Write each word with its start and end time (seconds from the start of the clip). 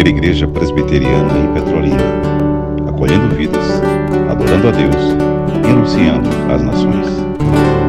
primeira 0.00 0.18
igreja 0.18 0.48
presbiteriana 0.48 1.30
em 1.38 1.52
Petrolina, 1.52 2.02
acolhendo 2.88 3.34
vidas, 3.34 3.82
adorando 4.30 4.68
a 4.68 4.70
Deus 4.70 4.96
e 5.62 5.70
anunciando 5.70 6.30
às 6.50 6.62
nações. 6.62 7.79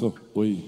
Oi. 0.00 0.64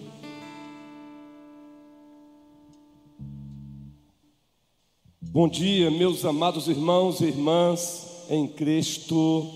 Bom 5.21 5.49
dia, 5.49 5.89
meus 5.89 6.25
amados 6.25 6.67
irmãos 6.67 7.21
e 7.21 7.27
irmãs 7.27 8.27
em 8.29 8.49
Cristo 8.49 9.47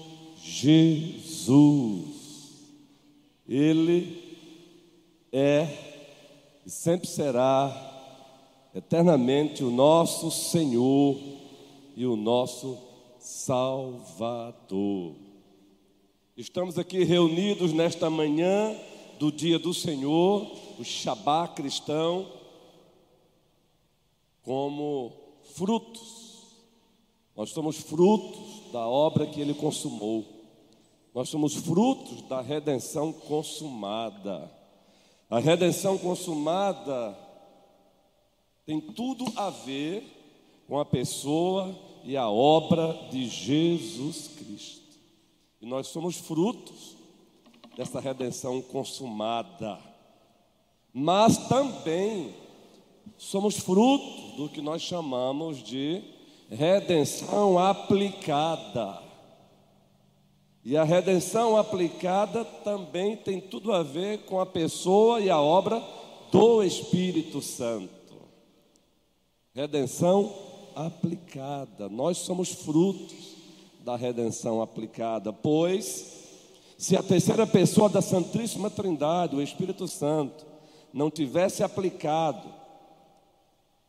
Jesus. 0.41 2.05
Ele 3.49 4.23
é 5.33 5.67
e 6.65 6.71
sempre 6.71 7.09
será 7.09 7.77
eternamente 8.73 9.65
o 9.65 9.73
nosso 9.73 10.31
Senhor 10.31 11.19
e 11.97 12.07
o 12.07 12.15
nosso 12.15 12.79
Salvador. 13.19 15.17
Estamos 16.37 16.79
aqui 16.79 17.03
reunidos 17.03 17.73
nesta 17.73 18.09
manhã 18.09 18.73
do 19.19 19.31
dia 19.33 19.59
do 19.59 19.73
Senhor, 19.73 20.51
o 20.79 20.85
Shabá 20.85 21.49
cristão, 21.49 22.31
como 24.43 25.13
frutos. 25.55 26.25
Nós 27.37 27.51
somos 27.51 27.77
frutos 27.77 28.71
da 28.73 28.87
obra 28.87 29.27
que 29.27 29.41
ele 29.41 29.55
consumou. 29.55 30.25
Nós 31.15 31.29
somos 31.29 31.55
frutos 31.55 32.23
da 32.23 32.41
redenção 32.41 33.13
consumada. 33.13 34.51
A 35.31 35.39
redenção 35.39 35.97
consumada 35.97 37.17
tem 38.67 38.81
tudo 38.81 39.25
a 39.37 39.51
ver 39.51 40.05
com 40.67 40.79
a 40.79 40.85
pessoa 40.85 41.75
e 42.05 42.17
a 42.17 42.29
obra 42.29 43.09
de 43.11 43.29
Jesus 43.29 44.29
Cristo. 44.29 44.99
E 45.61 45.67
nós 45.67 45.89
somos 45.89 46.17
frutos 46.17 46.97
dessa 47.77 48.01
redenção 48.01 48.61
consumada. 48.63 49.79
Mas 50.93 51.37
também 51.49 52.35
somos 53.19 53.59
frutos 53.59 54.37
do 54.37 54.49
que 54.49 54.61
nós 54.61 54.83
chamamos 54.83 55.63
de 55.63 56.03
redenção 56.51 57.59
aplicada. 57.59 59.03
E 60.65 60.77
a 60.77 60.85
redenção 60.85 61.57
aplicada 61.57 62.45
também 62.45 63.17
tem 63.17 63.41
tudo 63.41 63.73
a 63.73 63.83
ver 63.83 64.25
com 64.25 64.41
a 64.41 64.47
pessoa 64.47 65.21
e 65.21 65.29
a 65.29 65.41
obra 65.41 65.83
do 66.33 66.63
Espírito 66.63 67.43
Santo. 67.43 67.93
Redenção 69.55 70.33
aplicada. 70.75 71.89
Nós 71.89 72.19
somos 72.19 72.51
frutos 72.51 73.35
da 73.85 73.97
redenção 73.97 74.63
aplicada, 74.63 75.33
pois 75.33 76.24
se 76.77 76.97
a 76.97 77.03
terceira 77.03 77.47
pessoa 77.47 77.89
da 77.89 78.03
Santíssima 78.03 78.69
Trindade, 78.69 79.37
o 79.37 79.43
Espírito 79.43 79.87
Santo, 79.87 80.45
não 80.93 81.11
tivesse 81.11 81.63
aplicado 81.63 82.49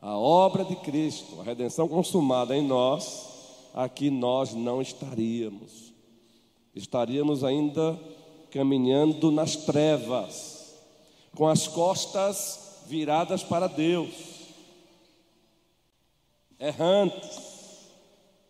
a 0.00 0.16
obra 0.16 0.64
de 0.64 0.76
Cristo, 0.76 1.40
a 1.40 1.44
redenção 1.44 1.88
consumada 1.88 2.56
em 2.56 2.66
nós, 2.66 3.70
aqui 3.74 4.10
nós 4.10 4.54
não 4.54 4.80
estaríamos. 4.80 5.92
Estaríamos 6.74 7.42
ainda 7.42 7.98
caminhando 8.50 9.30
nas 9.30 9.56
trevas, 9.56 10.74
com 11.34 11.48
as 11.48 11.66
costas 11.66 12.82
viradas 12.86 13.42
para 13.42 13.66
Deus, 13.66 14.14
errantes, 16.58 17.40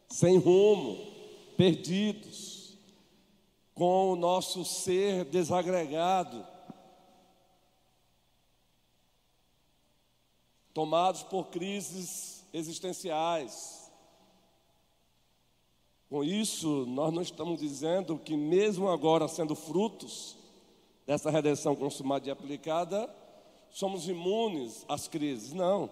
sem 0.08 0.38
rumo, 0.38 0.98
perdidos 1.56 2.45
com 3.76 4.12
o 4.12 4.16
nosso 4.16 4.64
ser 4.64 5.26
desagregado, 5.26 6.46
tomados 10.72 11.22
por 11.22 11.48
crises 11.48 12.42
existenciais. 12.54 13.92
Com 16.08 16.24
isso, 16.24 16.86
nós 16.86 17.12
não 17.12 17.20
estamos 17.20 17.60
dizendo 17.60 18.18
que, 18.18 18.34
mesmo 18.34 18.88
agora 18.88 19.28
sendo 19.28 19.54
frutos 19.54 20.38
dessa 21.06 21.30
redenção 21.30 21.76
consumada 21.76 22.26
e 22.26 22.30
aplicada, 22.30 23.14
somos 23.68 24.08
imunes 24.08 24.86
às 24.88 25.06
crises. 25.06 25.52
Não. 25.52 25.90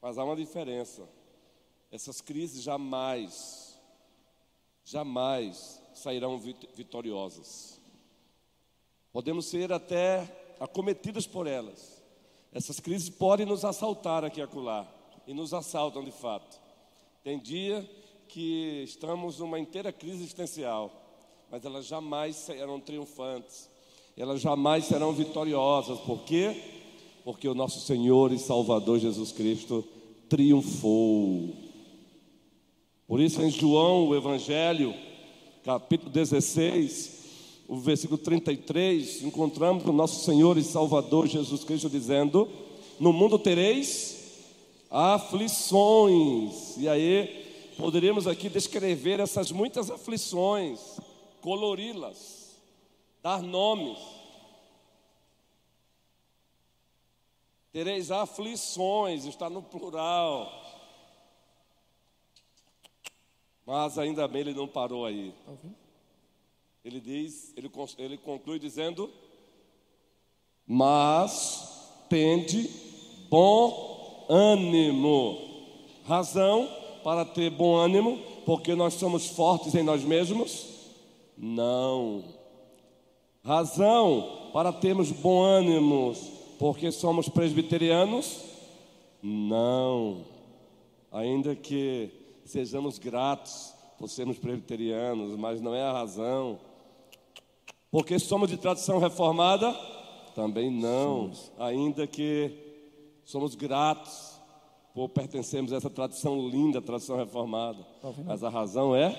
Mas 0.00 0.16
há 0.16 0.24
uma 0.24 0.34
diferença. 0.34 1.06
Essas 1.92 2.22
crises 2.22 2.62
jamais 2.62 3.63
jamais 4.84 5.80
sairão 5.94 6.38
vitoriosas. 6.74 7.80
Podemos 9.12 9.46
ser 9.46 9.72
até 9.72 10.56
acometidas 10.60 11.26
por 11.26 11.46
elas. 11.46 12.02
Essas 12.52 12.78
crises 12.78 13.08
podem 13.08 13.46
nos 13.46 13.64
assaltar 13.64 14.24
aqui 14.24 14.40
e 14.40 14.42
acolá, 14.42 14.86
e 15.26 15.34
nos 15.34 15.54
assaltam 15.54 16.04
de 16.04 16.12
fato. 16.12 16.60
Tem 17.22 17.38
dia 17.38 17.88
que 18.28 18.82
estamos 18.84 19.38
numa 19.38 19.58
inteira 19.58 19.92
crise 19.92 20.22
existencial, 20.22 20.92
mas 21.50 21.64
elas 21.64 21.86
jamais 21.86 22.36
serão 22.36 22.80
triunfantes, 22.80 23.70
elas 24.16 24.40
jamais 24.40 24.84
serão 24.84 25.12
vitoriosas. 25.12 25.98
Por 26.00 26.22
quê? 26.24 26.62
Porque 27.24 27.48
o 27.48 27.54
nosso 27.54 27.80
Senhor 27.80 28.32
e 28.32 28.38
Salvador 28.38 28.98
Jesus 28.98 29.32
Cristo 29.32 29.84
triunfou. 30.28 31.63
Por 33.06 33.20
isso, 33.20 33.42
em 33.42 33.50
João, 33.50 34.08
o 34.08 34.16
Evangelho, 34.16 34.94
capítulo 35.62 36.10
16, 36.10 37.64
o 37.68 37.76
versículo 37.76 38.16
33, 38.16 39.22
encontramos 39.22 39.84
o 39.84 39.92
nosso 39.92 40.24
Senhor 40.24 40.56
e 40.56 40.62
Salvador 40.62 41.26
Jesus 41.26 41.64
Cristo 41.64 41.90
dizendo: 41.90 42.48
No 42.98 43.12
mundo 43.12 43.38
tereis 43.38 44.24
aflições. 44.90 46.78
E 46.78 46.88
aí, 46.88 47.74
poderíamos 47.76 48.26
aqui 48.26 48.48
descrever 48.48 49.20
essas 49.20 49.52
muitas 49.52 49.90
aflições, 49.90 50.98
colori-las, 51.42 52.56
dar 53.22 53.42
nomes. 53.42 53.98
Tereis 57.70 58.10
aflições, 58.10 59.26
está 59.26 59.50
no 59.50 59.60
plural. 59.60 60.63
Mas 63.66 63.98
ainda 63.98 64.28
bem 64.28 64.42
ele 64.42 64.54
não 64.54 64.68
parou 64.68 65.06
aí. 65.06 65.32
Ele 66.84 67.00
diz, 67.00 67.52
ele, 67.56 67.70
ele 67.98 68.18
conclui 68.18 68.58
dizendo: 68.58 69.10
Mas 70.66 72.04
tende 72.08 72.68
bom 73.30 74.26
ânimo. 74.28 75.38
Razão 76.04 76.68
para 77.02 77.24
ter 77.24 77.50
bom 77.50 77.74
ânimo, 77.76 78.18
porque 78.44 78.74
nós 78.74 78.94
somos 78.94 79.28
fortes 79.28 79.74
em 79.74 79.82
nós 79.82 80.04
mesmos? 80.04 80.66
Não. 81.36 82.22
Razão 83.42 84.50
para 84.52 84.72
termos 84.72 85.10
bom 85.10 85.42
ânimo, 85.42 86.14
porque 86.58 86.92
somos 86.92 87.28
presbiterianos? 87.28 88.40
Não. 89.22 90.24
Ainda 91.10 91.56
que 91.56 92.10
sejamos 92.44 92.98
gratos 92.98 93.74
por 93.98 94.08
sermos 94.08 94.38
presbiterianos, 94.38 95.36
mas 95.36 95.60
não 95.60 95.74
é 95.74 95.82
a 95.82 95.92
razão. 95.92 96.58
Porque 97.90 98.18
somos 98.18 98.50
de 98.50 98.56
tradição 98.56 98.98
reformada? 98.98 99.72
Também 100.34 100.70
não. 100.70 101.30
Ainda 101.58 102.06
que 102.06 102.50
somos 103.24 103.54
gratos 103.54 104.40
por 104.92 105.08
pertencermos 105.08 105.72
a 105.72 105.76
essa 105.76 105.90
tradição 105.90 106.48
linda, 106.48 106.80
tradição 106.80 107.16
reformada. 107.16 107.82
Tá 108.00 108.12
mas 108.24 108.42
a 108.44 108.48
razão 108.48 108.94
é 108.94 109.10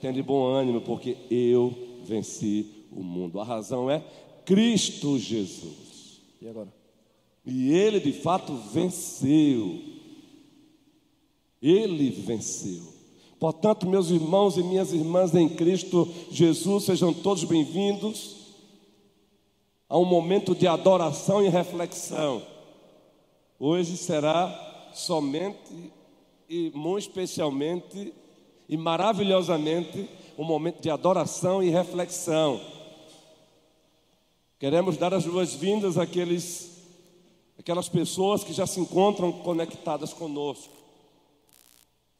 tende 0.00 0.22
bom 0.22 0.44
ânimo, 0.44 0.80
porque 0.80 1.16
eu 1.30 1.74
venci 2.04 2.86
o 2.92 3.02
mundo. 3.02 3.40
A 3.40 3.44
razão 3.44 3.90
é 3.90 4.04
Cristo 4.44 5.18
Jesus. 5.18 6.20
E 6.40 6.48
agora? 6.48 6.72
E 7.44 7.72
ele 7.72 8.00
de 8.00 8.12
fato 8.12 8.54
venceu. 8.72 9.95
Ele 11.66 12.10
venceu. 12.10 12.80
Portanto, 13.40 13.88
meus 13.88 14.10
irmãos 14.10 14.56
e 14.56 14.62
minhas 14.62 14.92
irmãs 14.92 15.34
em 15.34 15.48
Cristo 15.48 16.08
Jesus, 16.30 16.84
sejam 16.84 17.12
todos 17.12 17.42
bem-vindos 17.42 18.36
a 19.88 19.98
um 19.98 20.04
momento 20.04 20.54
de 20.54 20.68
adoração 20.68 21.44
e 21.44 21.48
reflexão. 21.48 22.40
Hoje 23.58 23.96
será 23.96 24.92
somente 24.94 25.90
e 26.48 26.70
muito 26.72 27.08
especialmente 27.08 28.14
e 28.68 28.76
maravilhosamente 28.76 30.08
um 30.38 30.44
momento 30.44 30.80
de 30.80 30.88
adoração 30.88 31.64
e 31.64 31.68
reflexão. 31.68 32.60
Queremos 34.60 34.96
dar 34.96 35.12
as 35.12 35.26
boas-vindas 35.26 35.98
àqueles, 35.98 36.80
pessoas 37.92 38.44
que 38.44 38.52
já 38.52 38.68
se 38.68 38.78
encontram 38.78 39.32
conectadas 39.32 40.12
conosco. 40.12 40.75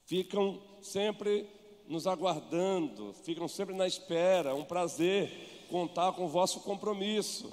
Ficam 0.06 0.62
sempre 0.81 1.49
nos 1.88 2.06
aguardando, 2.06 3.12
ficam 3.25 3.49
sempre 3.49 3.75
na 3.75 3.88
espera. 3.88 4.50
É 4.50 4.55
um 4.55 4.64
prazer 4.64 5.67
contar 5.69 6.12
com 6.12 6.26
o 6.26 6.29
vosso 6.29 6.61
compromisso, 6.61 7.53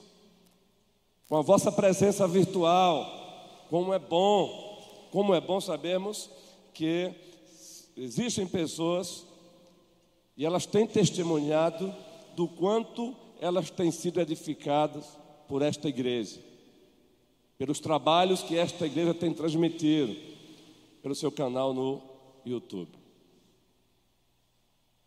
com 1.27 1.35
a 1.35 1.41
vossa 1.41 1.71
presença 1.71 2.27
virtual. 2.27 3.65
Como 3.71 3.91
é 3.91 3.97
bom, 3.97 5.09
como 5.11 5.33
é 5.33 5.41
bom 5.41 5.59
sabermos 5.59 6.29
que 6.75 7.11
existem 7.97 8.45
pessoas 8.45 9.25
e 10.37 10.45
elas 10.45 10.67
têm 10.67 10.85
testemunhado 10.85 11.93
do 12.35 12.47
quanto 12.47 13.15
elas 13.41 13.71
têm 13.71 13.89
sido 13.89 14.21
edificadas 14.21 15.17
por 15.47 15.63
esta 15.63 15.89
igreja, 15.89 16.39
pelos 17.57 17.79
trabalhos 17.79 18.43
que 18.43 18.55
esta 18.55 18.85
igreja 18.85 19.13
tem 19.13 19.33
transmitido 19.33 20.15
pelo 21.01 21.15
seu 21.15 21.31
canal 21.31 21.73
no 21.73 22.12
YouTube. 22.45 22.97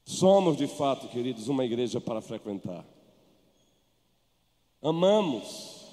Somos 0.04 0.56
de 0.56 0.68
fato, 0.68 1.08
queridos, 1.08 1.48
uma 1.48 1.64
igreja 1.64 2.00
para 2.00 2.20
frequentar. 2.20 2.84
Amamos, 4.80 5.84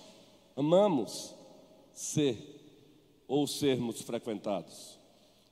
amamos 0.56 1.34
ser 1.92 2.54
ou 3.28 3.48
sermos 3.48 4.02
frequentados. 4.02 5.00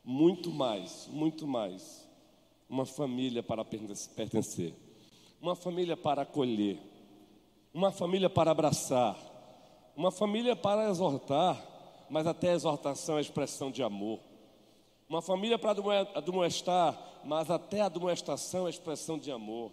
Muito 0.03 0.51
mais, 0.51 1.07
muito 1.11 1.47
mais. 1.47 2.07
Uma 2.69 2.85
família 2.85 3.41
para 3.41 3.65
pertencer, 3.65 4.73
uma 5.41 5.55
família 5.55 5.97
para 5.97 6.21
acolher, 6.21 6.79
uma 7.73 7.91
família 7.91 8.29
para 8.29 8.51
abraçar, 8.51 9.17
uma 9.95 10.11
família 10.11 10.55
para 10.55 10.89
exortar, 10.89 11.61
mas 12.09 12.27
até 12.27 12.51
a 12.51 12.53
exortação 12.53 13.17
é 13.17 13.21
expressão 13.21 13.71
de 13.71 13.83
amor. 13.83 14.19
Uma 15.11 15.21
família 15.21 15.59
para 15.59 15.71
admoestar, 16.15 16.97
mas 17.25 17.51
até 17.51 17.81
a 17.81 17.87
admoestação 17.87 18.65
é 18.65 18.69
expressão 18.69 19.19
de 19.19 19.29
amor. 19.29 19.69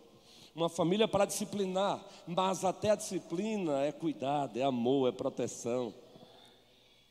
Uma 0.52 0.68
família 0.68 1.06
para 1.06 1.26
disciplinar, 1.26 2.04
mas 2.26 2.64
até 2.64 2.90
a 2.90 2.96
disciplina 2.96 3.84
é 3.84 3.92
cuidado, 3.92 4.58
é 4.58 4.64
amor, 4.64 5.08
é 5.08 5.12
proteção. 5.12 5.94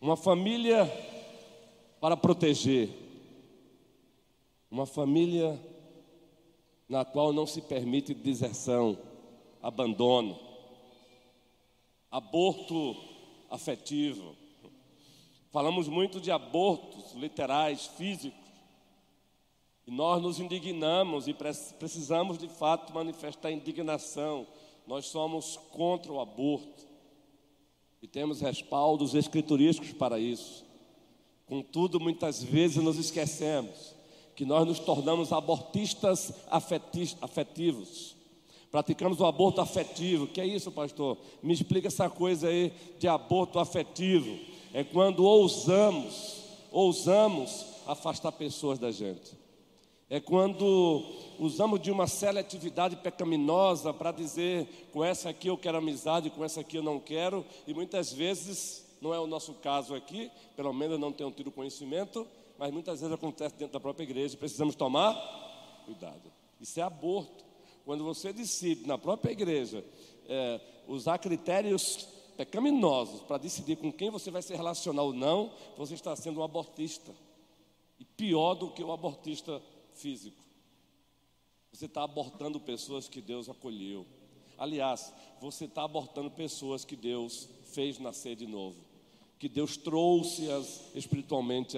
Uma 0.01 0.17
família 0.17 0.85
para 2.01 2.17
proteger. 2.17 2.89
Uma 4.69 4.85
família 4.85 5.57
na 6.89 7.05
qual 7.05 7.31
não 7.31 7.47
se 7.47 7.61
permite 7.61 8.13
deserção, 8.13 8.97
abandono, 9.63 10.37
aborto 12.11 12.93
afetivo 13.49 14.35
Falamos 15.57 15.87
muito 15.87 16.21
de 16.21 16.29
abortos 16.29 17.15
literais, 17.15 17.87
físicos. 17.97 18.37
E 19.87 19.91
nós 19.91 20.21
nos 20.21 20.39
indignamos 20.39 21.27
e 21.27 21.33
precisamos 21.33 22.37
de 22.37 22.47
fato 22.47 22.93
manifestar 22.93 23.51
indignação. 23.51 24.45
Nós 24.85 25.07
somos 25.07 25.57
contra 25.71 26.13
o 26.13 26.19
aborto. 26.19 26.85
E 28.03 28.07
temos 28.07 28.39
respaldos 28.39 29.15
escriturísticos 29.15 29.93
para 29.93 30.19
isso. 30.19 30.63
Contudo, 31.47 31.99
muitas 31.99 32.43
vezes 32.43 32.77
nos 32.77 32.99
esquecemos 32.99 33.95
que 34.35 34.45
nós 34.45 34.63
nos 34.63 34.77
tornamos 34.77 35.33
abortistas 35.33 36.31
afetivos. 36.51 38.15
Praticamos 38.69 39.19
o 39.19 39.25
aborto 39.25 39.59
afetivo. 39.59 40.27
Que 40.27 40.39
é 40.39 40.45
isso, 40.45 40.71
pastor? 40.71 41.17
Me 41.41 41.51
explica 41.51 41.87
essa 41.87 42.07
coisa 42.11 42.47
aí 42.47 42.71
de 42.99 43.07
aborto 43.07 43.57
afetivo 43.57 44.55
é 44.73 44.83
quando 44.83 45.23
ousamos, 45.23 46.43
ousamos 46.71 47.65
afastar 47.85 48.31
pessoas 48.31 48.77
da 48.77 48.91
gente. 48.91 49.37
É 50.09 50.19
quando 50.19 51.03
usamos 51.37 51.81
de 51.81 51.91
uma 51.91 52.07
seletividade 52.07 52.95
pecaminosa 52.95 53.93
para 53.93 54.11
dizer 54.11 54.89
com 54.93 55.03
essa 55.03 55.29
aqui 55.29 55.47
eu 55.49 55.57
quero 55.57 55.77
amizade, 55.77 56.29
com 56.29 56.43
essa 56.43 56.61
aqui 56.61 56.77
eu 56.77 56.83
não 56.83 56.99
quero, 56.99 57.45
e 57.65 57.73
muitas 57.73 58.13
vezes, 58.13 58.85
não 59.01 59.13
é 59.13 59.19
o 59.19 59.27
nosso 59.27 59.53
caso 59.55 59.93
aqui, 59.93 60.31
pelo 60.55 60.71
menos 60.71 60.93
eu 60.93 60.99
não 60.99 61.11
tenho 61.11 61.31
tido 61.31 61.51
conhecimento, 61.51 62.25
mas 62.57 62.71
muitas 62.71 63.01
vezes 63.01 63.13
acontece 63.13 63.55
dentro 63.55 63.73
da 63.73 63.79
própria 63.79 64.03
igreja 64.03 64.37
precisamos 64.37 64.75
tomar 64.75 65.13
cuidado. 65.85 66.31
Isso 66.59 66.79
é 66.79 66.83
aborto. 66.83 67.45
Quando 67.85 68.03
você 68.03 68.33
decide 68.33 68.87
na 68.87 68.97
própria 68.97 69.31
igreja 69.31 69.83
é, 70.27 70.59
usar 70.87 71.17
critérios 71.17 72.07
pecaminosos 72.37 73.21
para 73.21 73.39
decidir 73.39 73.77
com 73.77 73.91
quem 73.91 74.09
você 74.09 74.29
vai 74.29 74.41
se 74.41 74.55
relacionar 74.55 75.01
ou 75.01 75.11
não, 75.11 75.51
você 75.75 75.95
está 75.95 76.15
sendo 76.15 76.39
um 76.39 76.43
abortista. 76.43 77.13
E 77.99 78.05
pior 78.05 78.53
do 78.53 78.69
que 78.69 78.83
o 78.83 78.91
abortista 78.91 79.61
físico. 79.95 80.41
Você 81.71 81.85
está 81.85 82.03
abortando 82.03 82.59
pessoas 82.59 83.09
que 83.09 83.19
Deus 83.19 83.49
acolheu. 83.49 84.05
Aliás, 84.57 85.13
você 85.41 85.65
está 85.65 85.83
abortando 85.83 86.31
pessoas 86.31 86.85
que 86.85 86.95
Deus 86.95 87.49
fez 87.73 87.99
nascer 87.99 88.35
de 88.35 88.47
novo. 88.47 88.79
Que 89.39 89.49
Deus 89.49 89.77
trouxe-as 89.77 90.95
espiritualmente 90.95 91.77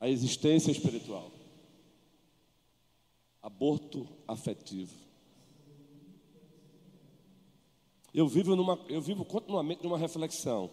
à 0.00 0.08
existência 0.08 0.70
espiritual. 0.70 1.30
Aborto 3.40 4.08
afetivo. 4.26 4.94
Eu 8.12 8.28
vivo, 8.28 8.54
numa, 8.54 8.78
eu 8.88 9.00
vivo 9.00 9.24
continuamente 9.24 9.82
numa 9.82 9.96
reflexão. 9.96 10.70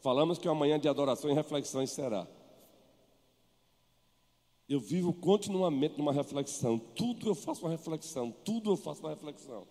Falamos 0.00 0.38
que 0.38 0.46
uma 0.46 0.54
manhã 0.54 0.78
de 0.78 0.88
adoração 0.88 1.30
e 1.30 1.34
reflexões 1.34 1.90
será. 1.90 2.26
Eu 4.68 4.80
vivo 4.80 5.12
continuamente 5.12 5.96
numa 5.96 6.12
reflexão. 6.12 6.78
Tudo 6.78 7.28
eu 7.28 7.34
faço 7.34 7.62
uma 7.62 7.70
reflexão. 7.70 8.30
Tudo 8.44 8.72
eu 8.72 8.76
faço 8.76 9.00
uma 9.00 9.10
reflexão. 9.10 9.66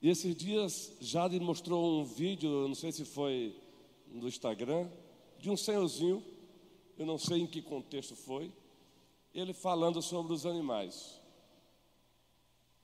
E 0.00 0.08
esses 0.08 0.34
dias 0.34 0.96
Jade 1.00 1.38
mostrou 1.40 2.00
um 2.00 2.04
vídeo, 2.04 2.68
não 2.68 2.74
sei 2.74 2.92
se 2.92 3.04
foi 3.04 3.60
no 4.06 4.28
Instagram, 4.28 4.88
de 5.38 5.50
um 5.50 5.56
senhorzinho, 5.56 6.24
eu 6.96 7.04
não 7.04 7.18
sei 7.18 7.40
em 7.40 7.46
que 7.46 7.60
contexto 7.60 8.14
foi, 8.14 8.52
ele 9.34 9.52
falando 9.52 10.00
sobre 10.00 10.32
os 10.32 10.46
animais. 10.46 11.17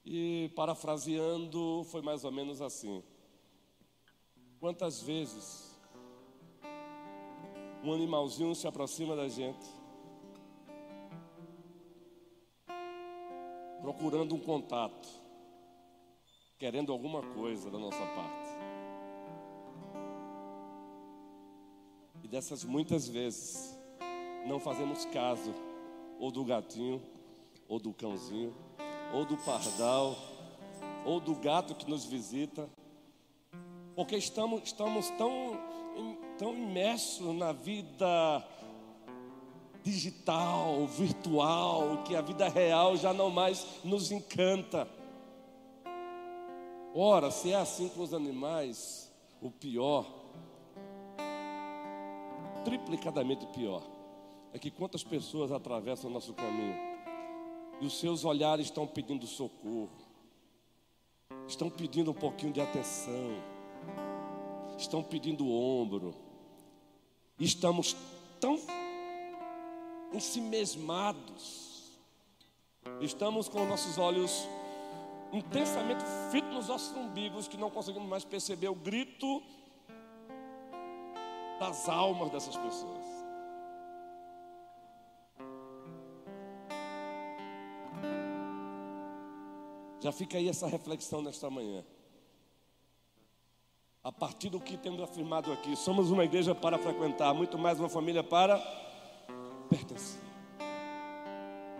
E 0.04 0.50
parafraseando, 0.54 1.82
foi 1.84 2.02
mais 2.02 2.24
ou 2.24 2.32
menos 2.32 2.60
assim: 2.60 3.02
Quantas 4.60 5.00
vezes 5.02 5.74
um 7.84 7.92
animalzinho 7.92 8.54
se 8.54 8.66
aproxima 8.66 9.14
da 9.14 9.28
gente, 9.28 9.66
procurando 13.82 14.34
um 14.34 14.40
contato, 14.40 15.06
querendo 16.58 16.90
alguma 16.90 17.22
coisa 17.34 17.70
da 17.70 17.78
nossa 17.78 18.06
parte. 18.06 18.48
E 22.22 22.28
dessas 22.28 22.64
muitas 22.64 23.06
vezes, 23.06 23.78
não 24.46 24.58
fazemos 24.58 25.04
caso 25.04 25.52
ou 26.18 26.30
do 26.30 26.42
gatinho, 26.42 27.02
ou 27.68 27.78
do 27.78 27.92
cãozinho, 27.92 28.54
ou 29.14 29.24
do 29.24 29.36
pardal, 29.36 30.16
ou 31.04 31.20
do 31.20 31.36
gato 31.36 31.72
que 31.76 31.88
nos 31.88 32.04
visita, 32.04 32.68
porque 33.94 34.16
estamos, 34.16 34.64
estamos 34.64 35.08
tão, 35.10 35.56
tão 36.36 36.52
imersos 36.52 37.32
na 37.36 37.52
vida 37.52 38.44
digital, 39.84 40.84
virtual, 40.88 42.02
que 42.02 42.16
a 42.16 42.22
vida 42.22 42.48
real 42.48 42.96
já 42.96 43.12
não 43.12 43.30
mais 43.30 43.64
nos 43.84 44.10
encanta. 44.10 44.88
Ora, 46.92 47.30
se 47.30 47.52
é 47.52 47.54
assim 47.54 47.88
com 47.90 48.02
os 48.02 48.12
animais, 48.12 49.12
o 49.40 49.48
pior, 49.48 50.06
triplicadamente 52.64 53.46
pior, 53.46 53.84
é 54.52 54.58
que 54.58 54.72
quantas 54.72 55.04
pessoas 55.04 55.52
atravessam 55.52 56.10
o 56.10 56.12
nosso 56.12 56.34
caminho 56.34 56.93
e 57.80 57.86
os 57.86 57.98
seus 57.98 58.24
olhares 58.24 58.66
estão 58.66 58.86
pedindo 58.86 59.26
socorro, 59.26 59.90
estão 61.46 61.68
pedindo 61.68 62.10
um 62.10 62.14
pouquinho 62.14 62.52
de 62.52 62.60
atenção, 62.60 63.42
estão 64.78 65.02
pedindo 65.02 65.48
ombro, 65.50 66.14
estamos 67.38 67.96
tão 68.40 68.58
ensimesmados, 70.12 71.98
estamos 73.00 73.48
com 73.48 73.64
nossos 73.66 73.98
olhos 73.98 74.46
intensamente 75.32 76.04
fitos 76.30 76.52
nos 76.52 76.68
nossos 76.68 76.96
umbigos 76.96 77.48
que 77.48 77.56
não 77.56 77.70
conseguimos 77.70 78.08
mais 78.08 78.24
perceber 78.24 78.68
o 78.68 78.74
grito 78.74 79.42
das 81.58 81.88
almas 81.88 82.30
dessas 82.30 82.56
pessoas. 82.56 83.13
Já 90.04 90.12
fica 90.12 90.36
aí 90.36 90.50
essa 90.50 90.66
reflexão 90.66 91.22
nesta 91.22 91.48
manhã. 91.48 91.82
A 94.02 94.12
partir 94.12 94.50
do 94.50 94.60
que 94.60 94.76
temos 94.76 95.00
afirmado 95.00 95.50
aqui, 95.50 95.74
somos 95.74 96.10
uma 96.10 96.22
igreja 96.22 96.54
para 96.54 96.76
frequentar, 96.76 97.32
muito 97.32 97.56
mais 97.56 97.80
uma 97.80 97.88
família 97.88 98.22
para 98.22 98.58
pertencer. 99.70 100.20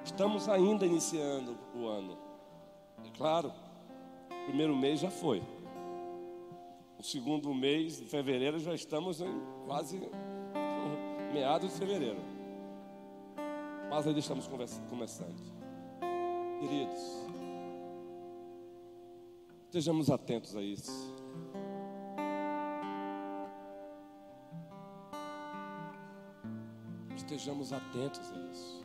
Estamos 0.02 0.48
ainda 0.48 0.86
iniciando 0.86 1.54
o 1.74 1.86
ano. 1.86 2.16
É 3.04 3.10
claro, 3.14 3.52
o 4.30 4.44
primeiro 4.46 4.74
mês 4.74 5.00
já 5.00 5.10
foi. 5.10 5.42
O 6.98 7.02
segundo 7.02 7.52
mês, 7.52 7.98
de 7.98 8.06
fevereiro, 8.06 8.58
já 8.58 8.74
estamos 8.74 9.20
em 9.20 9.38
quase 9.66 10.00
meados 11.30 11.70
de 11.70 11.78
fevereiro. 11.78 12.22
Mas 13.90 14.06
ainda 14.06 14.18
estamos 14.18 14.48
começando. 14.88 15.52
Queridos, 16.58 17.24
estejamos 19.74 20.08
atentos 20.08 20.54
a 20.54 20.62
isso. 20.62 21.12
Estejamos 27.16 27.72
atentos 27.72 28.20
a 28.20 28.52
isso. 28.52 28.84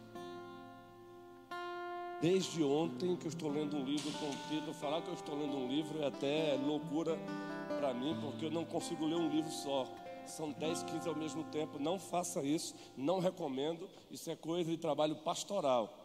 Desde 2.20 2.64
ontem 2.64 3.16
que 3.18 3.28
eu 3.28 3.30
estou 3.30 3.52
lendo 3.52 3.78
um 3.78 3.84
livro 3.84 4.12
com 4.14 4.30
o 4.30 4.36
título, 4.50 4.74
falar 4.74 5.04
que 5.04 5.10
eu 5.10 5.14
estou 5.14 5.38
lendo 5.38 5.56
um 5.58 5.68
livro 5.68 6.02
é 6.02 6.08
até 6.08 6.56
loucura 6.56 7.20
para 7.68 7.94
mim, 7.94 8.18
porque 8.20 8.46
eu 8.46 8.52
não 8.52 8.66
consigo 8.66 9.06
ler 9.06 9.18
um 9.18 9.30
livro 9.30 9.52
só. 9.52 9.88
São 10.26 10.52
10, 10.52 10.84
15 10.84 11.08
ao 11.08 11.16
mesmo 11.16 11.44
tempo. 11.44 11.78
Não 11.78 12.00
faça 12.00 12.42
isso, 12.42 12.74
não 12.98 13.20
recomendo. 13.20 13.88
Isso 14.10 14.32
é 14.32 14.36
coisa 14.36 14.72
de 14.72 14.78
trabalho 14.78 15.18
pastoral. 15.18 15.96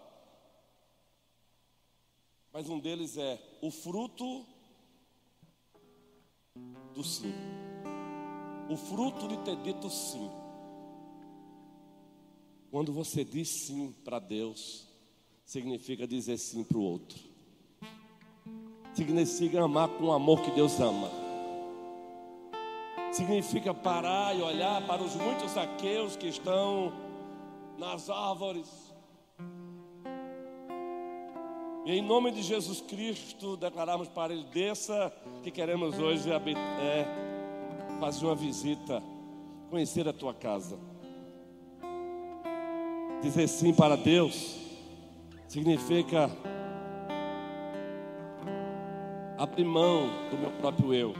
Mas 2.52 2.68
um 2.68 2.78
deles 2.78 3.16
é 3.16 3.40
o 3.62 3.70
fruto 3.70 4.52
do 6.94 7.02
sim. 7.02 7.34
O 8.68 8.76
fruto 8.76 9.28
de 9.28 9.36
ter 9.38 9.56
dito 9.56 9.90
sim. 9.90 10.30
Quando 12.70 12.92
você 12.92 13.24
diz 13.24 13.48
sim 13.48 13.94
para 14.04 14.18
Deus, 14.18 14.88
significa 15.44 16.06
dizer 16.06 16.38
sim 16.38 16.64
para 16.64 16.78
o 16.78 16.82
outro. 16.82 17.18
Significa 18.94 19.62
amar 19.62 19.88
com 19.88 20.04
o 20.04 20.12
amor 20.12 20.40
que 20.40 20.50
Deus 20.52 20.80
ama. 20.80 21.10
Significa 23.12 23.74
parar 23.74 24.36
e 24.36 24.42
olhar 24.42 24.84
para 24.86 25.02
os 25.02 25.14
muitos 25.14 25.56
aqueus 25.56 26.16
que 26.16 26.26
estão 26.28 26.92
nas 27.78 28.08
árvores. 28.08 28.93
E 31.84 31.92
em 31.92 32.02
nome 32.02 32.30
de 32.30 32.42
Jesus 32.42 32.80
Cristo, 32.80 33.56
declaramos 33.58 34.08
para 34.08 34.32
Ele: 34.32 34.44
desça, 34.44 35.12
que 35.42 35.50
queremos 35.50 35.98
hoje 35.98 36.30
é, 36.30 37.06
fazer 38.00 38.24
uma 38.24 38.34
visita, 38.34 39.02
conhecer 39.68 40.08
a 40.08 40.12
tua 40.12 40.32
casa. 40.32 40.78
Dizer 43.22 43.48
sim 43.48 43.72
para 43.72 43.96
Deus 43.96 44.58
significa 45.46 46.30
abrir 49.38 49.64
mão 49.64 50.08
do 50.30 50.38
meu 50.38 50.50
próprio 50.52 50.94
eu. 50.94 51.14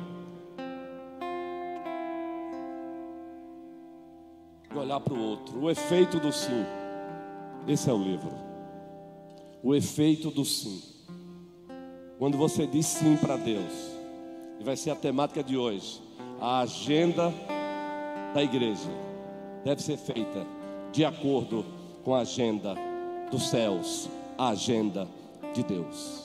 E 4.72 4.76
olhar 4.76 5.00
para 5.00 5.14
o 5.14 5.20
outro. 5.20 5.60
O 5.60 5.70
efeito 5.70 6.18
do 6.18 6.32
sim. 6.32 6.64
Esse 7.68 7.88
é 7.90 7.92
o 7.92 7.98
livro. 7.98 8.53
O 9.64 9.74
efeito 9.74 10.30
do 10.30 10.44
sim. 10.44 10.82
Quando 12.18 12.36
você 12.36 12.66
diz 12.66 12.84
sim 12.84 13.16
para 13.16 13.36
Deus, 13.36 13.72
e 14.60 14.62
vai 14.62 14.76
ser 14.76 14.90
a 14.90 14.94
temática 14.94 15.42
de 15.42 15.56
hoje, 15.56 16.02
a 16.38 16.60
agenda 16.60 17.32
da 18.34 18.42
igreja 18.42 18.90
deve 19.64 19.82
ser 19.82 19.96
feita 19.96 20.46
de 20.92 21.02
acordo 21.02 21.64
com 22.04 22.14
a 22.14 22.20
agenda 22.20 22.76
dos 23.30 23.48
céus 23.48 24.08
a 24.36 24.48
agenda 24.48 25.08
de 25.52 25.62
Deus. 25.62 26.24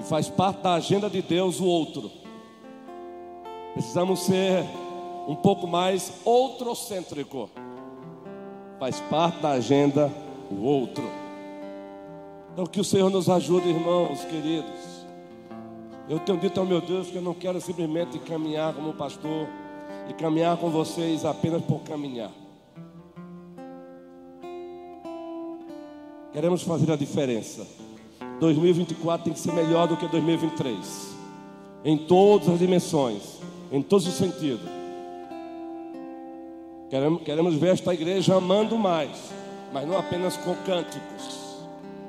E 0.00 0.04
faz 0.08 0.28
parte 0.28 0.62
da 0.62 0.74
agenda 0.74 1.08
de 1.08 1.22
Deus 1.22 1.60
o 1.60 1.66
outro. 1.66 2.10
Precisamos 3.74 4.20
ser 4.20 4.64
um 5.28 5.36
pouco 5.36 5.66
mais 5.66 6.20
outrocêntrico. 6.24 7.48
Faz 8.80 8.98
parte 8.98 9.42
da 9.42 9.50
agenda 9.50 10.10
o 10.50 10.64
outro. 10.64 11.04
Então 12.54 12.64
que 12.64 12.80
o 12.80 12.84
Senhor 12.84 13.10
nos 13.10 13.28
ajude, 13.28 13.68
irmãos 13.68 14.24
queridos. 14.24 15.04
Eu 16.08 16.18
tenho 16.18 16.38
dito 16.38 16.58
ao 16.58 16.64
meu 16.64 16.80
Deus 16.80 17.08
que 17.08 17.16
eu 17.16 17.22
não 17.22 17.34
quero 17.34 17.60
simplesmente 17.60 18.18
caminhar 18.20 18.72
como 18.72 18.94
pastor 18.94 19.46
e 20.08 20.14
caminhar 20.14 20.56
com 20.56 20.70
vocês 20.70 21.26
apenas 21.26 21.62
por 21.62 21.80
caminhar. 21.82 22.32
Queremos 26.32 26.62
fazer 26.62 26.90
a 26.90 26.96
diferença. 26.96 27.66
2024 28.40 29.24
tem 29.24 29.34
que 29.34 29.40
ser 29.40 29.52
melhor 29.52 29.88
do 29.88 29.96
que 29.98 30.08
2023. 30.08 31.16
Em 31.84 31.98
todas 31.98 32.48
as 32.48 32.58
dimensões, 32.58 33.40
em 33.70 33.82
todos 33.82 34.06
os 34.06 34.14
sentidos. 34.14 34.79
Queremos, 36.90 37.22
queremos 37.22 37.54
ver 37.54 37.68
esta 37.68 37.94
igreja 37.94 38.34
amando 38.34 38.76
mais, 38.76 39.32
mas 39.72 39.86
não 39.86 39.96
apenas 39.96 40.36
com 40.36 40.56
cânticos. 40.66 41.64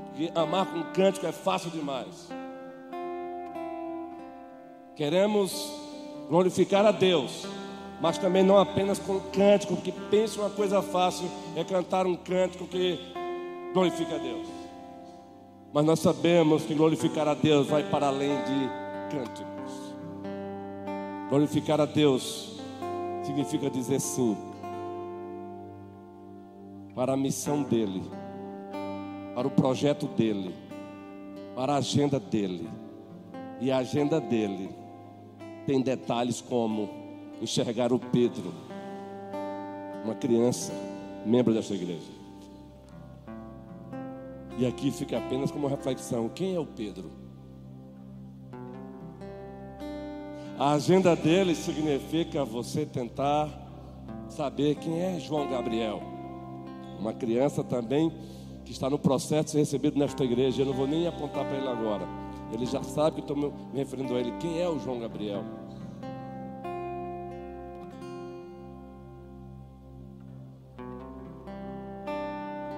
Porque 0.07 0.31
amar 0.33 0.65
com 0.65 0.81
cântico 0.91 1.27
é 1.27 1.31
fácil 1.31 1.69
demais. 1.69 2.29
Queremos 4.95 5.71
glorificar 6.27 6.83
a 6.83 6.91
Deus, 6.91 7.45
mas 8.01 8.17
também 8.17 8.41
não 8.41 8.57
apenas 8.57 8.97
com 8.97 9.19
cântico, 9.19 9.75
porque 9.75 9.93
pensa 10.09 10.41
uma 10.41 10.50
coisa 10.50 10.81
fácil 10.81 11.29
é 11.55 11.63
cantar 11.63 12.07
um 12.07 12.15
cântico 12.15 12.65
que 12.65 13.00
glorifica 13.75 14.15
a 14.15 14.17
Deus. 14.17 14.47
Mas 15.71 15.85
nós 15.85 16.00
sabemos 16.00 16.63
que 16.63 16.73
glorificar 16.73 17.27
a 17.27 17.35
Deus 17.35 17.67
vai 17.67 17.83
para 17.83 18.07
além 18.07 18.35
de 18.35 19.15
cânticos. 19.15 19.95
Glorificar 21.29 21.79
a 21.79 21.85
Deus 21.85 22.59
significa 23.23 23.69
dizer 23.69 24.00
sim 24.01 24.50
para 27.01 27.13
a 27.13 27.17
missão 27.17 27.63
dEle, 27.63 28.03
para 29.34 29.48
o 29.48 29.50
projeto 29.50 30.05
dEle, 30.05 30.53
para 31.55 31.74
a 31.74 31.77
agenda 31.77 32.20
dEle. 32.20 32.70
E 33.60 33.72
a 33.72 33.77
agenda 33.77 34.22
dEle 34.22 34.70
tem 35.65 35.81
detalhes 35.81 36.41
como 36.41 36.88
enxergar 37.41 37.91
o 37.91 37.98
Pedro, 37.98 38.53
uma 40.05 40.13
criança, 40.13 40.72
membro 41.25 41.51
desta 41.55 41.74
igreja 41.74 42.22
e 44.60 44.67
aqui 44.67 44.91
fica 44.91 45.17
apenas 45.17 45.50
como 45.50 45.65
reflexão: 45.65 46.29
quem 46.29 46.53
é 46.53 46.60
o 46.60 46.67
Pedro? 46.67 47.10
A 50.60 50.74
agenda 50.74 51.15
dele 51.15 51.55
significa 51.55 52.46
você 52.46 52.86
tentar 52.86 53.50
saber 54.29 54.75
quem 54.75 55.01
é 55.01 55.20
João 55.20 55.50
Gabriel, 55.50 56.11
uma 57.01 57.13
criança 57.13 57.63
também 57.63 58.12
que 58.63 58.72
está 58.72 58.89
no 58.89 59.00
processo 59.00 59.46
de 59.46 59.51
ser 59.51 59.58
recebido 59.58 59.98
nesta 59.98 60.24
igreja. 60.24 60.62
Eu 60.62 60.67
não 60.67 60.74
vou 60.74 60.88
nem 60.88 61.08
apontar 61.08 61.43
para 61.46 61.58
ele 61.58 61.67
agora. 61.67 62.08
Ele 62.53 62.65
já 62.65 62.84
sabe 62.84 63.15
que 63.15 63.22
estou 63.22 63.36
me 63.36 63.51
referindo 63.74 64.15
a 64.15 64.20
ele. 64.20 64.31
Quem 64.39 64.62
é 64.62 64.70
o 64.70 64.77
João 64.79 65.00
Gabriel? 65.00 65.43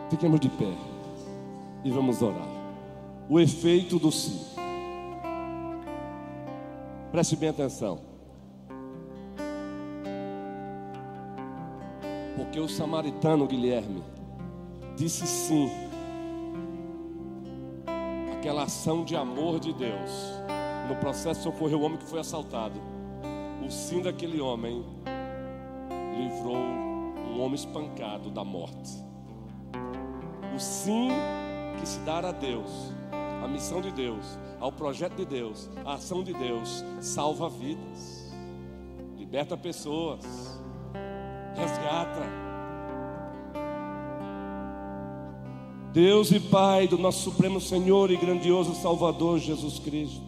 Fiquemos 0.10 0.40
de 0.40 0.50
pé 0.50 0.74
e 1.84 1.92
vamos 1.92 2.22
orar. 2.22 2.48
O 3.30 3.40
efeito 3.40 4.00
do 4.00 4.12
sim. 4.12 4.40
Preste 7.12 7.36
bem 7.36 7.50
atenção. 7.50 8.13
Porque 12.54 12.64
o 12.64 12.70
samaritano 12.70 13.48
Guilherme 13.48 14.04
disse 14.96 15.26
sim. 15.26 15.72
Aquela 18.32 18.66
ação 18.66 19.04
de 19.04 19.16
amor 19.16 19.60
de 19.60 19.74
Deus 19.74 20.12
no 20.88 20.96
processo 20.98 21.40
de 21.40 21.44
socorrer 21.46 21.76
o 21.76 21.82
homem 21.82 21.98
que 21.98 22.06
foi 22.06 22.20
assaltado. 22.20 22.80
O 23.66 23.72
sim 23.72 24.04
daquele 24.04 24.40
homem 24.40 24.86
livrou 26.16 26.56
um 26.56 27.42
homem 27.42 27.56
espancado 27.56 28.30
da 28.30 28.44
morte. 28.44 29.04
O 30.56 30.60
sim 30.60 31.10
que 31.80 31.90
se 31.90 31.98
dar 32.02 32.24
a 32.24 32.32
Deus, 32.32 32.70
a 33.44 33.48
missão 33.48 33.82
de 33.82 33.92
Deus, 33.92 34.38
ao 34.60 34.72
projeto 34.72 35.16
de 35.16 35.26
Deus, 35.26 35.72
a 35.84 35.96
ação 35.96 36.24
de 36.24 36.34
Deus, 36.34 36.86
salva 37.02 37.50
vidas, 37.50 38.32
liberta 39.18 39.58
pessoas, 39.58 40.24
resgata. 41.56 42.43
Deus 45.94 46.32
e 46.32 46.40
Pai 46.40 46.88
do 46.88 46.98
nosso 46.98 47.20
Supremo 47.20 47.62
Senhor 47.62 48.10
e 48.10 48.18
grandioso 48.18 48.74
Salvador 48.74 49.38
Jesus 49.38 49.78
Cristo. 49.78 50.24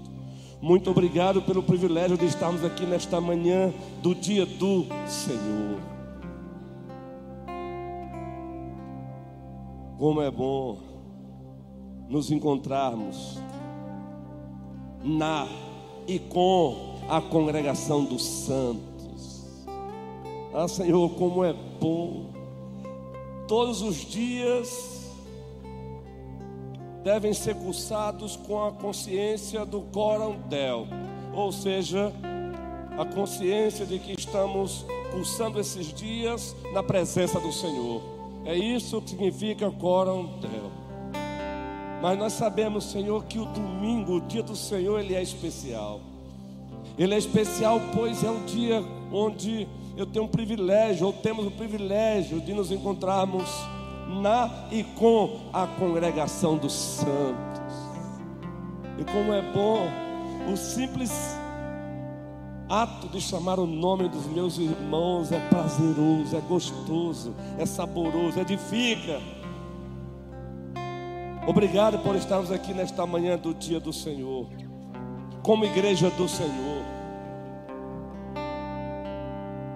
Muito 0.61 0.91
obrigado 0.91 1.41
pelo 1.41 1.63
privilégio 1.63 2.15
de 2.15 2.25
estarmos 2.25 2.63
aqui 2.63 2.85
nesta 2.85 3.19
manhã 3.19 3.73
do 3.99 4.13
dia 4.13 4.45
do 4.45 4.85
Senhor. 5.07 5.79
Como 9.97 10.21
é 10.21 10.29
bom 10.29 10.77
nos 12.07 12.29
encontrarmos 12.29 13.39
na 15.03 15.47
e 16.07 16.19
com 16.19 16.99
a 17.09 17.19
congregação 17.19 18.05
dos 18.05 18.23
santos. 18.23 19.65
Ah, 20.53 20.67
Senhor, 20.67 21.09
como 21.15 21.43
é 21.43 21.55
bom. 21.79 22.27
Todos 23.47 23.81
os 23.81 23.95
dias 24.05 24.94
devem 27.05 27.33
ser 27.33 27.53
cursados 27.53 28.35
com 28.35 28.65
a 28.65 28.71
consciência 28.71 29.63
do 29.63 29.81
corandel, 29.81 30.87
ou 31.31 31.51
seja, 31.51 32.11
a 32.97 33.05
consciência 33.05 33.85
de 33.85 33.99
que 33.99 34.13
estamos 34.13 34.83
cursando 35.11 35.59
esses 35.59 35.93
dias 35.93 36.55
na 36.73 36.81
presença 36.81 37.39
do 37.39 37.51
Senhor. 37.51 38.01
É 38.43 38.55
isso 38.55 38.99
que 39.03 39.11
significa 39.11 39.69
corandel. 39.69 40.71
Mas 42.01 42.17
nós 42.17 42.33
sabemos, 42.33 42.85
Senhor, 42.85 43.23
que 43.25 43.37
o 43.37 43.45
domingo, 43.45 44.15
o 44.15 44.21
dia 44.21 44.41
do 44.41 44.55
Senhor, 44.55 44.99
ele 44.99 45.13
é 45.13 45.21
especial. 45.21 46.01
Ele 46.97 47.13
é 47.13 47.17
especial, 47.19 47.79
pois 47.93 48.23
é 48.23 48.31
o 48.31 48.39
dia 48.45 48.83
onde 49.11 49.67
eu 49.95 50.07
tenho 50.07 50.25
um 50.25 50.27
privilégio, 50.27 51.05
ou 51.05 51.13
temos 51.13 51.45
o 51.45 51.51
privilégio 51.51 52.41
de 52.41 52.51
nos 52.51 52.71
encontrarmos 52.71 53.47
na 54.07 54.49
e 54.71 54.83
com 54.83 55.39
a 55.51 55.67
congregação 55.67 56.57
dos 56.57 56.73
santos. 56.73 57.73
E 58.97 59.03
como 59.03 59.33
é 59.33 59.41
bom 59.41 59.89
o 60.51 60.55
simples 60.55 61.11
ato 62.69 63.07
de 63.09 63.21
chamar 63.21 63.59
o 63.59 63.65
nome 63.65 64.09
dos 64.09 64.25
meus 64.25 64.57
irmãos 64.57 65.31
é 65.31 65.39
prazeroso, 65.49 66.35
é 66.35 66.41
gostoso, 66.41 67.35
é 67.57 67.65
saboroso, 67.65 68.39
edifica. 68.39 69.19
Obrigado 71.47 71.99
por 71.99 72.15
estarmos 72.15 72.51
aqui 72.51 72.73
nesta 72.73 73.05
manhã 73.05 73.37
do 73.37 73.53
dia 73.53 73.79
do 73.79 73.93
Senhor, 73.93 74.47
como 75.43 75.65
igreja 75.65 76.09
do 76.11 76.27
Senhor. 76.27 76.83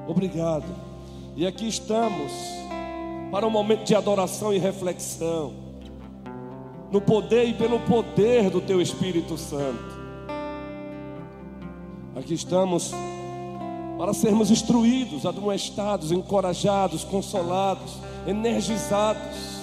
Obrigado. 0.08 0.66
E 1.36 1.46
aqui 1.46 1.68
estamos 1.68 2.32
para 3.32 3.46
um 3.46 3.50
momento 3.50 3.84
de 3.84 3.96
adoração 3.96 4.54
e 4.54 4.58
reflexão, 4.58 5.54
no 6.92 7.00
poder 7.00 7.46
e 7.46 7.54
pelo 7.54 7.80
poder 7.82 8.50
do 8.50 8.60
Teu 8.60 8.82
Espírito 8.82 9.38
Santo. 9.38 10.00
Aqui 12.16 12.34
estamos 12.34 12.92
para 13.98 14.14
sermos 14.14 14.50
instruídos, 14.50 15.26
admoestados, 15.26 16.12
encorajados, 16.12 17.04
consolados, 17.04 17.98
energizados, 18.26 19.60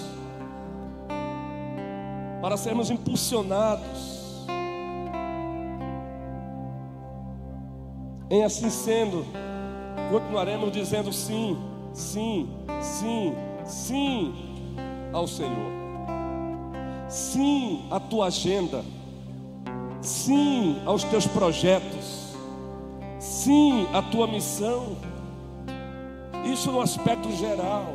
para 2.41 2.57
sermos 2.57 2.91
impulsionados. 2.91 4.47
Em 8.31 8.45
assim 8.45 8.71
sendo, 8.71 9.25
continuaremos 10.11 10.71
dizendo 10.71 11.13
sim, 11.13 11.57
sim, 11.93 12.49
sim, 12.81 13.35
sim 13.67 14.35
ao 15.13 15.27
Senhor. 15.27 15.77
Sim 17.09 17.87
à 17.91 18.01
tua 18.01 18.27
agenda. 18.27 18.85
Sim 20.01 20.81
aos 20.85 21.05
teus 21.05 21.27
projetos. 21.27 22.35
Sim 23.19 23.87
à 23.93 24.03
tua 24.03 24.27
missão. 24.27 24.97
Isso 26.45 26.71
no 26.71 26.81
aspecto 26.81 27.31
geral. 27.33 27.87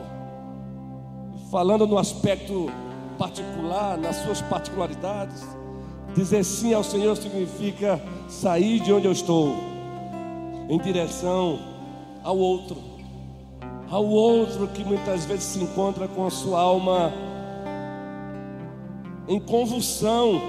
Falando 1.49 1.85
no 1.87 1.97
aspecto 1.97 2.69
particular, 3.17 3.97
nas 3.97 4.17
suas 4.17 4.41
particularidades. 4.41 5.43
Dizer 6.15 6.43
sim 6.43 6.73
ao 6.73 6.83
Senhor 6.83 7.15
significa 7.15 8.01
sair 8.27 8.79
de 8.81 8.91
onde 8.91 9.07
eu 9.07 9.11
estou 9.11 9.55
em 10.69 10.77
direção 10.77 11.59
ao 12.23 12.37
outro 12.37 12.90
ao 13.91 14.05
outro 14.05 14.69
que 14.69 14.85
muitas 14.85 15.25
vezes 15.25 15.43
se 15.43 15.59
encontra 15.59 16.07
com 16.07 16.25
a 16.25 16.29
sua 16.31 16.61
alma 16.61 17.11
em 19.27 19.37
convulsão, 19.37 20.41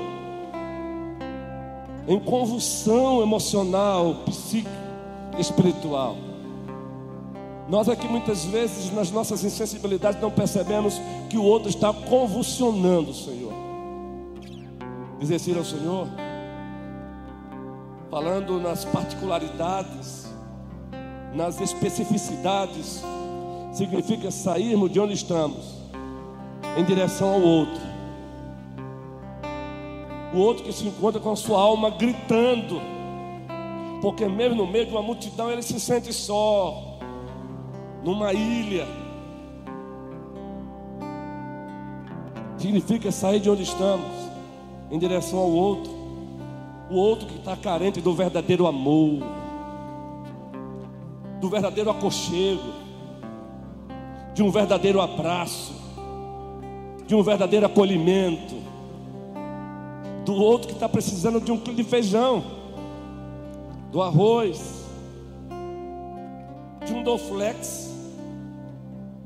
em 2.06 2.20
convulsão 2.20 3.20
emocional, 3.20 4.14
psíquica, 4.26 4.70
espiritual. 5.38 6.16
Nós 7.68 7.88
aqui 7.88 8.06
muitas 8.06 8.44
vezes 8.44 8.92
nas 8.92 9.10
nossas 9.10 9.42
insensibilidades 9.42 10.20
não 10.20 10.30
percebemos 10.30 11.00
que 11.28 11.36
o 11.36 11.42
outro 11.42 11.68
está 11.68 11.92
convulsionando, 11.92 13.12
Senhor. 13.12 13.52
Sim 15.20 15.56
ao 15.56 15.64
Senhor, 15.64 16.08
falando 18.10 18.60
nas 18.60 18.84
particularidades, 18.84 20.26
nas 21.32 21.60
especificidades 21.60 23.02
significa 23.72 24.30
sairmos 24.30 24.92
de 24.92 25.00
onde 25.00 25.14
estamos 25.14 25.82
em 26.76 26.84
direção 26.84 27.32
ao 27.34 27.40
outro. 27.40 27.80
O 30.34 30.38
outro 30.38 30.64
que 30.64 30.72
se 30.72 30.86
encontra 30.86 31.20
com 31.20 31.32
a 31.32 31.36
sua 31.36 31.60
alma 31.60 31.90
gritando, 31.90 32.80
porque 34.00 34.26
mesmo 34.26 34.56
no 34.56 34.66
meio 34.66 34.86
de 34.86 34.92
uma 34.92 35.02
multidão 35.02 35.50
ele 35.50 35.62
se 35.62 35.78
sente 35.80 36.12
só, 36.12 36.98
numa 38.02 38.32
ilha. 38.32 38.86
Significa 42.56 43.10
sair 43.10 43.40
de 43.40 43.50
onde 43.50 43.62
estamos 43.62 44.06
em 44.90 44.98
direção 44.98 45.38
ao 45.38 45.50
outro, 45.50 45.90
o 46.90 46.94
outro 46.94 47.26
que 47.26 47.36
está 47.36 47.56
carente 47.56 48.00
do 48.00 48.14
verdadeiro 48.14 48.66
amor, 48.66 49.22
do 51.40 51.48
verdadeiro 51.48 51.90
aconchego 51.90 52.91
de 54.34 54.42
um 54.42 54.50
verdadeiro 54.50 55.00
abraço, 55.00 55.74
de 57.06 57.14
um 57.14 57.22
verdadeiro 57.22 57.66
acolhimento, 57.66 58.54
do 60.24 60.34
outro 60.34 60.68
que 60.68 60.74
está 60.74 60.88
precisando 60.88 61.40
de 61.40 61.52
um 61.52 61.58
quilo 61.58 61.76
de 61.76 61.84
feijão, 61.84 62.42
do 63.90 64.00
arroz, 64.00 64.86
de 66.86 66.94
um 66.94 67.02
doflex, 67.02 67.92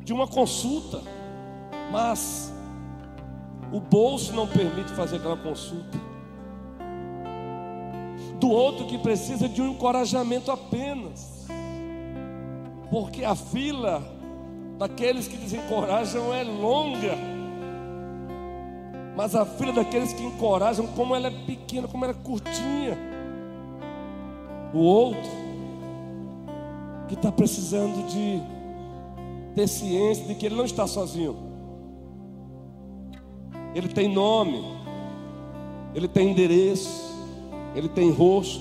de 0.05 0.13
uma 0.13 0.27
consulta, 0.27 1.03
mas 1.93 2.53
o 3.73 3.81
bolso 3.81 4.33
não 4.33 4.47
permite 4.47 4.91
fazer 4.93 5.17
aquela 5.17 5.37
consulta. 5.37 5.99
Do 8.41 8.51
outro 8.51 8.87
que 8.87 8.99
precisa 8.99 9.49
de 9.49 9.63
um 9.63 9.71
encorajamento 9.71 10.51
apenas, 10.51 11.47
porque 12.91 13.25
a 13.25 13.35
fila 13.35 14.16
daqueles 14.79 15.27
que 15.27 15.37
desencorajam 15.37 16.33
é 16.33 16.43
longa. 16.43 17.17
mas 19.17 19.35
a 19.35 19.47
filha 19.47 19.73
daqueles 19.73 20.13
que 20.13 20.23
encorajam, 20.23 20.87
como 20.89 21.17
ela 21.17 21.29
é 21.29 21.31
pequena, 21.31 21.89
como 21.89 22.05
ela 22.05 22.13
é 22.13 22.23
curtinha. 22.23 22.99
O 24.75 24.79
outro, 24.79 25.31
que 27.09 27.15
está 27.15 27.33
precisando 27.33 28.07
de 28.09 28.43
ter 29.55 29.67
ciência 29.67 30.27
de 30.27 30.35
que 30.35 30.45
ele 30.45 30.55
não 30.55 30.67
está 30.67 30.87
sozinho. 30.87 31.35
Ele 33.75 33.89
tem 33.89 34.07
nome, 34.07 34.63
ele 35.95 36.09
tem 36.09 36.31
endereço, 36.33 37.15
ele 37.75 37.89
tem 37.89 38.11
rosto, 38.11 38.61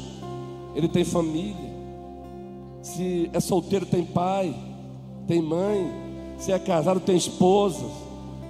ele 0.73 0.87
tem 0.87 1.03
família. 1.03 1.75
Se 2.81 3.29
é 3.33 3.39
solteiro, 3.41 3.85
tem 3.85 4.05
pai, 4.05 4.55
tem 5.27 5.41
mãe. 5.41 6.04
Se 6.37 6.51
é 6.51 6.59
casado, 6.59 6.99
tem 6.99 7.15
esposa, 7.15 7.85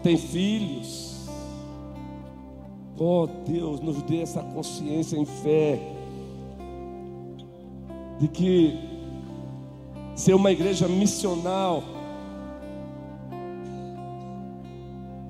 tem 0.01 0.17
filhos. 0.17 1.27
Oh 2.97 3.27
Deus, 3.45 3.79
nos 3.81 4.01
dê 4.03 4.21
essa 4.21 4.41
consciência 4.41 5.17
em 5.17 5.25
fé 5.25 5.79
de 8.19 8.27
que 8.27 8.79
ser 10.15 10.33
uma 10.33 10.51
igreja 10.51 10.87
missional 10.87 11.83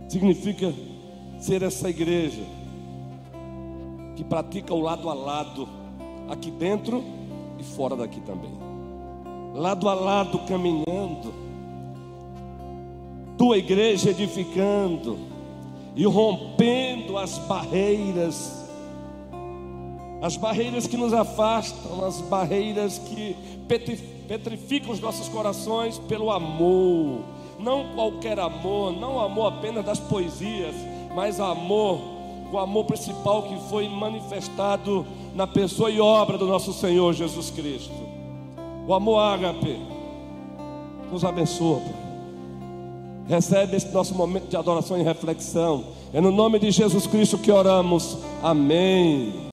significa 0.07 0.71
ser 1.39 1.63
essa 1.63 1.89
igreja 1.89 2.43
que 4.15 4.23
pratica 4.23 4.73
o 4.73 4.79
lado 4.79 5.09
a 5.09 5.13
lado, 5.13 5.67
aqui 6.29 6.49
dentro 6.51 7.03
e 7.59 7.63
fora 7.63 7.95
daqui 7.95 8.21
também. 8.21 8.51
Lado 9.53 9.89
a 9.89 9.93
lado 9.93 10.39
caminhando, 10.47 10.85
tua 13.45 13.59
igreja 13.59 14.09
edificando 14.09 15.19
e 15.95 16.03
rompendo 16.03 17.15
as 17.15 17.37
barreiras, 17.37 18.67
as 20.19 20.35
barreiras 20.35 20.87
que 20.87 20.97
nos 20.97 21.13
afastam, 21.13 22.03
as 22.03 22.21
barreiras 22.21 22.97
que 22.97 23.35
petrificam 24.27 24.91
os 24.91 24.99
nossos 24.99 25.29
corações 25.29 25.99
pelo 25.99 26.31
amor, 26.31 27.19
não 27.59 27.93
qualquer 27.93 28.39
amor, 28.39 28.93
não 28.93 29.19
amor 29.19 29.53
apenas 29.53 29.85
das 29.85 29.99
poesias, 29.99 30.73
mas 31.13 31.39
amor, 31.39 31.99
o 32.51 32.57
amor 32.57 32.85
principal 32.85 33.43
que 33.43 33.69
foi 33.69 33.87
manifestado 33.87 35.05
na 35.35 35.45
pessoa 35.45 35.91
e 35.91 36.01
obra 36.01 36.35
do 36.35 36.47
nosso 36.47 36.73
Senhor 36.73 37.13
Jesus 37.13 37.51
Cristo. 37.51 37.93
O 38.87 38.93
amor 38.95 39.19
ágape 39.19 39.77
nos 41.11 41.23
abençoa. 41.23 42.04
Recebe 43.27 43.75
esse 43.75 43.87
nosso 43.89 44.13
momento 44.15 44.47
de 44.47 44.55
adoração 44.55 44.97
e 44.97 45.03
reflexão. 45.03 45.83
É 46.13 46.21
no 46.21 46.31
nome 46.31 46.59
de 46.59 46.71
Jesus 46.71 47.07
Cristo 47.07 47.37
que 47.37 47.51
oramos. 47.51 48.17
Amém. 48.41 49.43